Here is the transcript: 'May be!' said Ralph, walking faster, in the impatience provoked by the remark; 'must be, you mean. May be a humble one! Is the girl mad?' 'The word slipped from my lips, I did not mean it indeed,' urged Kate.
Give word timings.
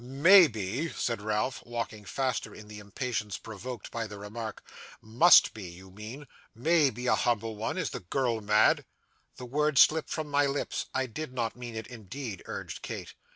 'May 0.03 0.47
be!' 0.47 0.89
said 0.89 1.21
Ralph, 1.21 1.61
walking 1.63 2.05
faster, 2.05 2.55
in 2.55 2.67
the 2.67 2.79
impatience 2.79 3.37
provoked 3.37 3.91
by 3.91 4.07
the 4.07 4.17
remark; 4.17 4.63
'must 4.99 5.53
be, 5.53 5.65
you 5.65 5.91
mean. 5.91 6.25
May 6.55 6.89
be 6.89 7.05
a 7.05 7.13
humble 7.13 7.55
one! 7.55 7.77
Is 7.77 7.91
the 7.91 7.99
girl 7.99 8.41
mad?' 8.41 8.83
'The 9.35 9.45
word 9.45 9.77
slipped 9.77 10.09
from 10.09 10.27
my 10.27 10.47
lips, 10.47 10.87
I 10.91 11.05
did 11.05 11.33
not 11.35 11.55
mean 11.55 11.75
it 11.75 11.85
indeed,' 11.85 12.41
urged 12.47 12.81
Kate. 12.81 13.13